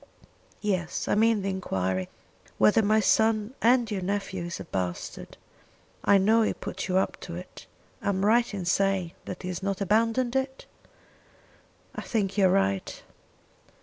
[0.61, 2.09] "Yes; I mean the enquiry
[2.57, 5.37] whether my son and your nephew is a bastard.
[6.03, 7.67] I know he put you up to it.
[8.01, 10.65] Am I right in saying that he has not abandoned it?"
[11.93, 13.03] "I think you are right."